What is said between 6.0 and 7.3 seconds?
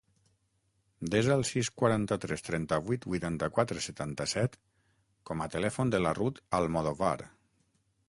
la Ruth Almodovar.